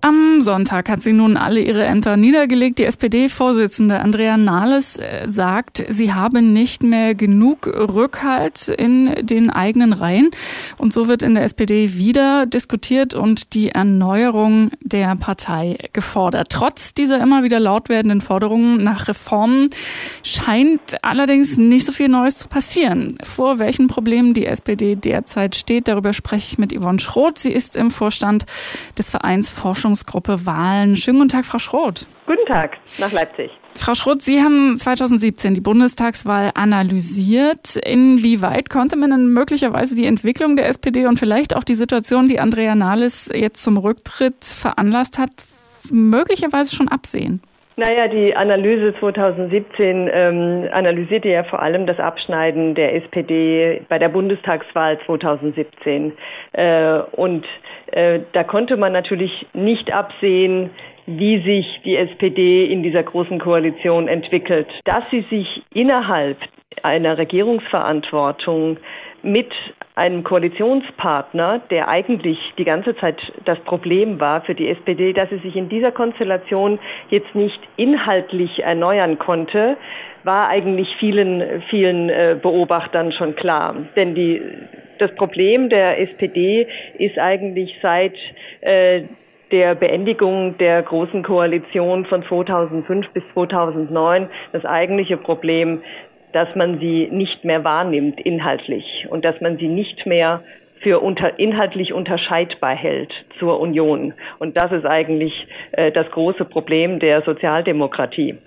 [0.00, 2.78] Am Sonntag hat sie nun alle ihre Ämter niedergelegt.
[2.78, 9.92] Die SPD-Vorsitzende Andrea Nahles äh, sagt, sie habe nicht mehr genug Rückhalt in den eigenen
[9.92, 10.30] Reihen.
[10.76, 16.52] Und so wird in der SPD wieder diskutiert und die Erneuerung der Partei gefordert.
[16.52, 19.70] Trotz dieser immer wieder laut werdenden Forderungen nach Reformen
[20.22, 23.18] scheint allerdings nicht so viel Neues zu passieren.
[23.24, 27.40] Vor welchen Problemen die SPD derzeit steht, darüber spreche ich mit Yvonne Schroth.
[27.40, 28.46] Sie ist im Vorstand
[28.96, 30.96] des Vereins Forschung Forschungsgruppe Wahlen.
[30.96, 32.06] Schönen guten Tag, Frau Schroth.
[32.26, 33.50] Guten Tag nach Leipzig.
[33.74, 37.76] Frau Schroth, Sie haben 2017 die Bundestagswahl analysiert.
[37.76, 42.38] Inwieweit konnte man denn möglicherweise die Entwicklung der SPD und vielleicht auch die Situation, die
[42.38, 45.30] Andrea Nahles jetzt zum Rücktritt veranlasst hat,
[45.90, 47.40] möglicherweise schon absehen?
[47.78, 54.08] Naja, die Analyse 2017 ähm, analysierte ja vor allem das Abschneiden der SPD bei der
[54.08, 56.12] Bundestagswahl 2017.
[56.54, 57.46] Äh, und
[57.92, 60.70] äh, da konnte man natürlich nicht absehen,
[61.06, 64.66] wie sich die SPD in dieser großen Koalition entwickelt.
[64.84, 66.36] Dass sie sich innerhalb
[66.82, 68.78] einer Regierungsverantwortung
[69.22, 69.52] mit
[69.94, 75.38] einem Koalitionspartner, der eigentlich die ganze Zeit das Problem war für die SPD, dass sie
[75.38, 76.78] sich in dieser Konstellation
[77.10, 79.76] jetzt nicht inhaltlich erneuern konnte,
[80.22, 83.74] war eigentlich vielen, vielen äh, Beobachtern schon klar.
[83.96, 84.40] Denn die,
[84.98, 88.14] das Problem der SPD ist eigentlich seit
[88.60, 89.02] äh,
[89.50, 95.82] der Beendigung der Großen Koalition von 2005 bis 2009 das eigentliche Problem,
[96.38, 100.44] dass man sie nicht mehr wahrnimmt inhaltlich und dass man sie nicht mehr
[100.80, 104.14] für unter, inhaltlich unterscheidbar hält zur Union.
[104.38, 108.38] Und das ist eigentlich äh, das große Problem der Sozialdemokratie.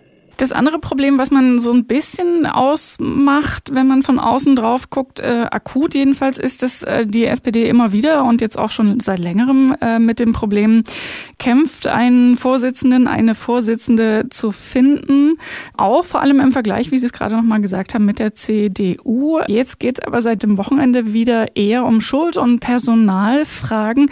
[0.42, 5.20] Das andere Problem, was man so ein bisschen ausmacht, wenn man von außen drauf guckt,
[5.20, 9.20] äh, akut jedenfalls, ist, dass äh, die SPD immer wieder und jetzt auch schon seit
[9.20, 10.84] längerem äh, mit dem Problem
[11.38, 15.34] kämpft, einen Vorsitzenden, eine Vorsitzende zu finden.
[15.78, 19.42] Auch vor allem im Vergleich, wie Sie es gerade nochmal gesagt haben, mit der CDU.
[19.48, 24.10] Jetzt geht es aber seit dem Wochenende wieder eher um Schuld- und Personalfragen.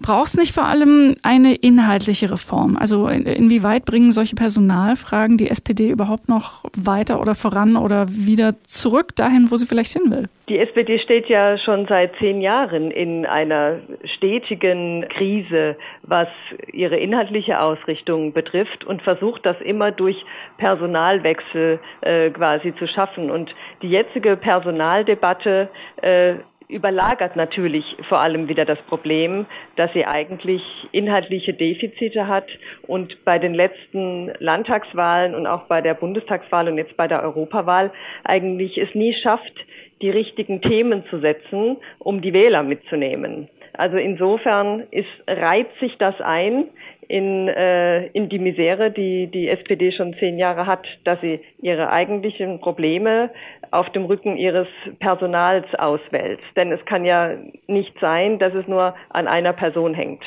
[0.00, 2.76] Braucht es nicht vor allem eine inhaltliche Reform?
[2.76, 9.50] Also inwieweit bringen solche Personalfragen die überhaupt noch weiter oder voran oder wieder zurück dahin,
[9.50, 10.28] wo sie vielleicht hin will?
[10.48, 16.28] Die SPD steht ja schon seit zehn Jahren in einer stetigen Krise, was
[16.72, 20.16] ihre inhaltliche Ausrichtung betrifft und versucht das immer durch
[20.56, 23.30] Personalwechsel äh, quasi zu schaffen.
[23.30, 25.68] Und die jetzige Personaldebatte
[26.02, 26.34] äh,
[26.70, 32.46] überlagert natürlich vor allem wieder das Problem, dass sie eigentlich inhaltliche Defizite hat
[32.86, 37.92] und bei den letzten Landtagswahlen und auch bei der Bundestagswahl und jetzt bei der Europawahl
[38.24, 39.54] eigentlich es nie schafft,
[40.00, 43.48] die richtigen Themen zu setzen, um die Wähler mitzunehmen.
[43.74, 46.66] Also insofern ist, reibt sich das ein
[47.10, 51.90] in, äh, in die Misere, die die SPD schon zehn Jahre hat, dass sie ihre
[51.90, 53.30] eigentlichen Probleme
[53.72, 54.68] auf dem Rücken ihres
[55.00, 56.44] Personals auswälzt.
[56.56, 57.34] Denn es kann ja
[57.66, 60.22] nicht sein, dass es nur an einer Person hängt.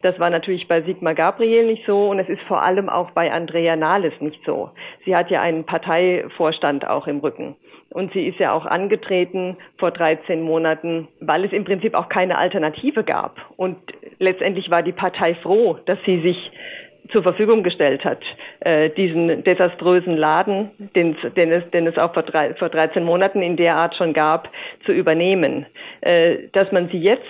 [0.00, 3.30] Das war natürlich bei Sigmar Gabriel nicht so und es ist vor allem auch bei
[3.30, 4.70] Andrea Nahles nicht so.
[5.04, 7.56] Sie hat ja einen Parteivorstand auch im Rücken.
[7.92, 12.38] Und sie ist ja auch angetreten vor 13 Monaten, weil es im Prinzip auch keine
[12.38, 13.36] Alternative gab.
[13.56, 13.76] Und
[14.18, 16.50] letztendlich war die Partei froh, dass sie sich
[17.10, 18.20] zur Verfügung gestellt hat,
[18.60, 23.42] äh, diesen desaströsen Laden, den, den, es, den es auch vor, drei, vor 13 Monaten
[23.42, 24.48] in der Art schon gab,
[24.86, 25.66] zu übernehmen.
[26.00, 27.22] Äh, dass man sie jetzt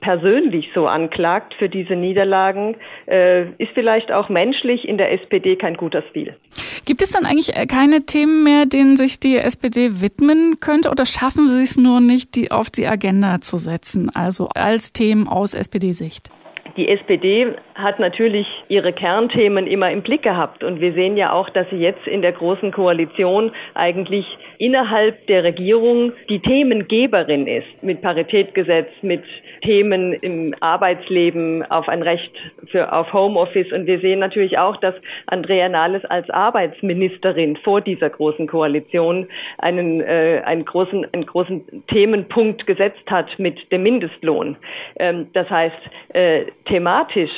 [0.00, 2.76] persönlich so anklagt für diese Niederlagen,
[3.06, 6.36] äh, ist vielleicht auch menschlich in der SPD kein guter Stil.
[6.84, 11.06] Gibt es dann eigentlich äh, keine Themen mehr, denen sich die SPD widmen könnte oder
[11.06, 15.54] schaffen sie es nur nicht, die auf die Agenda zu setzen, also als Themen aus
[15.54, 16.30] SPD-Sicht?
[16.76, 20.64] Die SPD hat natürlich ihre Kernthemen immer im Blick gehabt.
[20.64, 24.26] Und wir sehen ja auch, dass sie jetzt in der großen Koalition eigentlich
[24.58, 27.66] innerhalb der Regierung die Themengeberin ist.
[27.82, 29.22] Mit Paritätgesetz, mit
[29.62, 32.32] Themen im Arbeitsleben, auf ein Recht
[32.70, 33.72] für, auf Homeoffice.
[33.72, 34.94] Und wir sehen natürlich auch, dass
[35.26, 39.28] Andrea Nahles als Arbeitsministerin vor dieser großen Koalition
[39.58, 44.56] einen, äh, einen, großen, einen großen Themenpunkt gesetzt hat mit dem Mindestlohn.
[44.98, 45.76] Ähm, das heißt,
[46.10, 47.32] äh, thematisch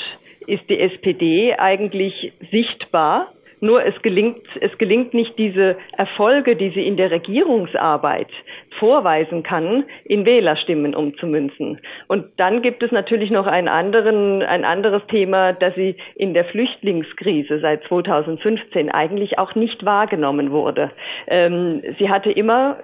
[0.47, 6.87] ist die SPD eigentlich sichtbar, nur es gelingt, es gelingt nicht diese Erfolge, die sie
[6.87, 8.29] in der Regierungsarbeit
[8.79, 11.81] vorweisen kann, in Wählerstimmen umzumünzen.
[12.07, 16.45] Und dann gibt es natürlich noch einen anderen, ein anderes Thema, dass sie in der
[16.45, 20.91] Flüchtlingskrise seit 2015 eigentlich auch nicht wahrgenommen wurde.
[21.27, 22.79] Ähm, sie hatte immer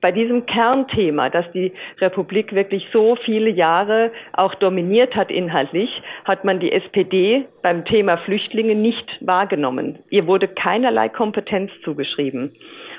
[0.00, 5.90] bei diesem Kernthema, das die Republik wirklich so viele Jahre auch dominiert hat inhaltlich,
[6.24, 9.98] hat man die SPD beim Thema Flüchtlinge nicht wahrgenommen.
[10.10, 12.54] Ihr wurde keinerlei Kompetenz zugeschrieben.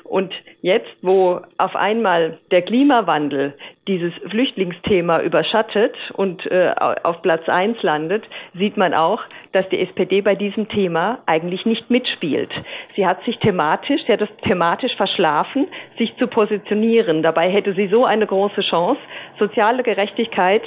[0.07, 3.53] Und jetzt, wo auf einmal der Klimawandel
[3.87, 6.73] dieses Flüchtlingsthema überschattet und äh,
[7.03, 8.23] auf Platz 1 landet,
[8.53, 9.21] sieht man auch,
[9.51, 12.51] dass die SPD bei diesem Thema eigentlich nicht mitspielt.
[12.95, 15.67] Sie hat sich thematisch, sie hat es thematisch verschlafen,
[15.97, 17.21] sich zu positionieren.
[17.21, 19.01] Dabei hätte sie so eine große Chance,
[19.39, 20.63] soziale Gerechtigkeit,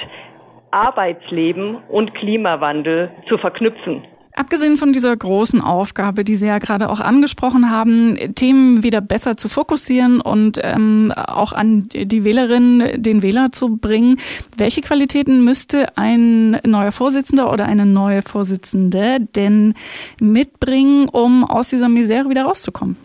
[0.71, 4.07] Arbeitsleben und Klimawandel zu verknüpfen.
[4.41, 9.37] Abgesehen von dieser großen Aufgabe, die Sie ja gerade auch angesprochen haben, Themen wieder besser
[9.37, 14.17] zu fokussieren und ähm, auch an die Wählerinnen, den Wähler zu bringen,
[14.57, 19.75] welche Qualitäten müsste ein neuer Vorsitzender oder eine neue Vorsitzende denn
[20.23, 22.97] mitbringen, um aus dieser Misere wieder rauszukommen?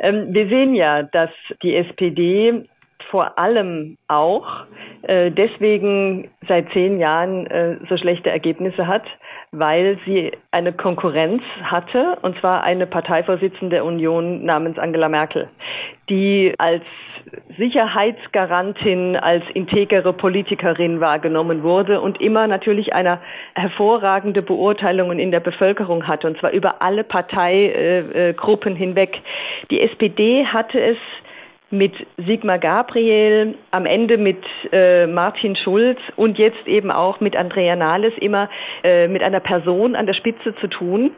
[0.00, 1.30] Ähm, wir sehen ja, dass
[1.62, 2.68] die SPD
[3.10, 4.66] vor allem auch
[5.02, 9.04] äh, deswegen seit zehn Jahren äh, so schlechte Ergebnisse hat,
[9.50, 15.48] weil sie eine Konkurrenz hatte, und zwar eine Parteivorsitzende der Union namens Angela Merkel,
[16.08, 16.82] die als
[17.58, 23.20] Sicherheitsgarantin, als integere Politikerin wahrgenommen wurde und immer natürlich eine
[23.54, 29.20] hervorragende Beurteilung in der Bevölkerung hatte, und zwar über alle Parteigruppen hinweg.
[29.70, 30.96] Die SPD hatte es
[31.70, 34.42] mit Sigmar Gabriel, am Ende mit
[34.72, 38.48] äh, Martin Schulz und jetzt eben auch mit Andrea Nahles immer
[38.82, 41.10] äh, mit einer Person an der Spitze zu tun,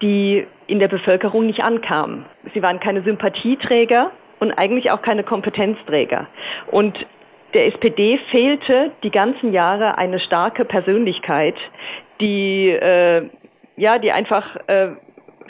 [0.00, 2.24] die in der Bevölkerung nicht ankam.
[2.54, 6.28] Sie waren keine Sympathieträger und eigentlich auch keine Kompetenzträger.
[6.70, 7.06] Und
[7.54, 11.56] der SPD fehlte die ganzen Jahre eine starke Persönlichkeit,
[12.20, 13.28] die äh,
[13.76, 14.88] ja, die einfach äh,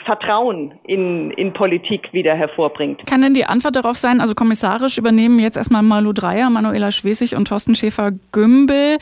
[0.05, 3.05] Vertrauen in, in Politik wieder hervorbringt.
[3.05, 7.35] Kann denn die Antwort darauf sein, also kommissarisch übernehmen jetzt erstmal Malu Dreyer, Manuela Schwesig
[7.35, 8.97] und Thorsten Schäfer-Gümbel.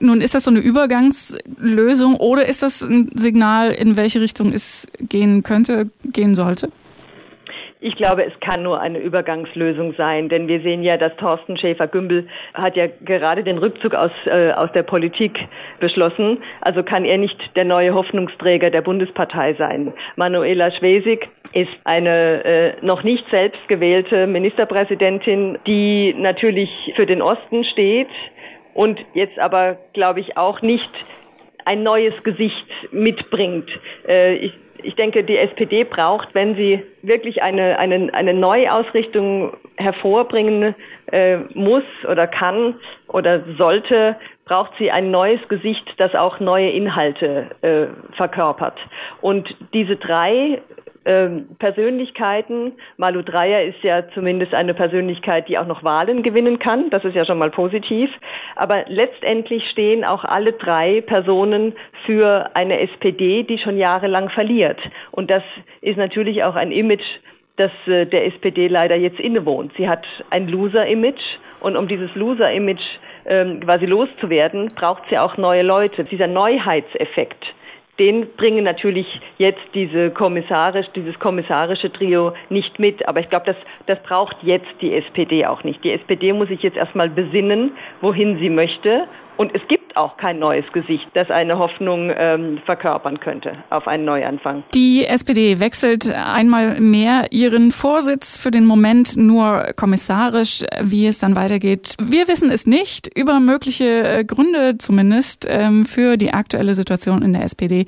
[0.00, 4.86] Nun ist das so eine Übergangslösung oder ist das ein Signal, in welche Richtung es
[5.00, 6.70] gehen könnte, gehen sollte?
[7.84, 12.26] Ich glaube, es kann nur eine Übergangslösung sein, denn wir sehen ja, dass Thorsten Schäfer-Gümbel
[12.54, 15.38] hat ja gerade den Rückzug aus, äh, aus der Politik
[15.80, 16.38] beschlossen.
[16.62, 19.92] Also kann er nicht der neue Hoffnungsträger der Bundespartei sein.
[20.16, 27.64] Manuela Schwesig ist eine äh, noch nicht selbst gewählte Ministerpräsidentin, die natürlich für den Osten
[27.64, 28.08] steht
[28.72, 30.90] und jetzt aber, glaube ich, auch nicht
[31.66, 33.68] ein neues Gesicht mitbringt.
[34.08, 40.74] Äh, ich ich denke, die SPD braucht, wenn sie wirklich eine, eine, eine Neuausrichtung hervorbringen
[41.10, 42.76] äh, muss oder kann
[43.08, 47.86] oder sollte, braucht sie ein neues Gesicht, das auch neue Inhalte äh,
[48.16, 48.78] verkörpert.
[49.20, 50.60] Und diese drei
[51.04, 52.72] ähm, Persönlichkeiten.
[52.96, 56.90] Malu Dreyer ist ja zumindest eine Persönlichkeit, die auch noch Wahlen gewinnen kann.
[56.90, 58.10] Das ist ja schon mal positiv.
[58.56, 61.74] Aber letztendlich stehen auch alle drei Personen
[62.06, 64.80] für eine SPD, die schon jahrelang verliert.
[65.10, 65.42] Und das
[65.80, 67.04] ist natürlich auch ein Image,
[67.56, 69.72] das äh, der SPD leider jetzt innewohnt.
[69.76, 72.82] Sie hat ein Loser-Image und um dieses Loser-Image
[73.26, 76.04] ähm, quasi loszuwerden, braucht sie auch neue Leute.
[76.04, 77.54] Dieser Neuheitseffekt
[77.98, 79.06] den bringen natürlich
[79.38, 83.06] jetzt diese kommissarisch, dieses kommissarische Trio nicht mit.
[83.08, 83.56] Aber ich glaube, das,
[83.86, 85.82] das braucht jetzt die SPD auch nicht.
[85.84, 89.06] Die SPD muss sich jetzt erstmal besinnen, wohin sie möchte.
[89.36, 94.04] Und es gibt auch kein neues Gesicht, das eine Hoffnung ähm, verkörpern könnte auf einen
[94.04, 94.64] Neuanfang.
[94.74, 100.64] Die SPD wechselt einmal mehr ihren Vorsitz für den Moment nur kommissarisch.
[100.80, 103.10] Wie es dann weitergeht, wir wissen es nicht.
[103.16, 107.86] Über mögliche äh, Gründe zumindest ähm, für die aktuelle Situation in der SPD.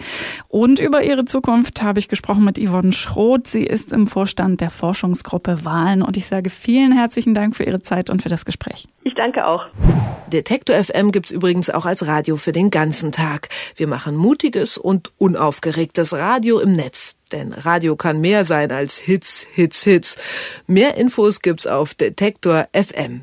[0.49, 3.47] Und über ihre Zukunft habe ich gesprochen mit Yvonne Schroth.
[3.47, 6.03] Sie ist im Vorstand der Forschungsgruppe Wahlen.
[6.03, 8.89] Und ich sage vielen herzlichen Dank für Ihre Zeit und für das Gespräch.
[9.05, 9.67] Ich danke auch.
[10.33, 13.49] Detektor FM gibt's übrigens auch als Radio für den ganzen Tag.
[13.75, 17.15] Wir machen mutiges und unaufgeregtes Radio im Netz.
[17.33, 20.19] Denn Radio kann mehr sein als Hits, Hits, Hits.
[20.67, 23.23] Mehr Infos gibt's auf Detektor FM.